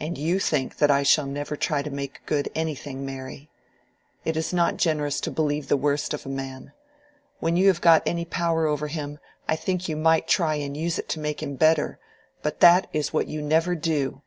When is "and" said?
0.00-0.18, 10.56-10.76